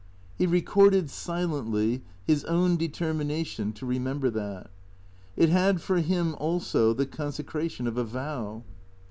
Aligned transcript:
He 0.35 0.47
recorded, 0.47 1.11
silently, 1.11 2.01
his 2.25 2.43
own 2.45 2.75
determina 2.75 3.45
tion 3.45 3.71
to 3.73 3.85
remember 3.85 4.31
that. 4.31 4.71
It 5.37 5.49
had 5.49 5.79
for 5.79 5.97
him, 5.97 6.33
also, 6.39 6.91
the 6.91 7.05
consecration 7.05 7.85
of 7.85 7.97
a 7.99 8.03
vow. 8.03 8.63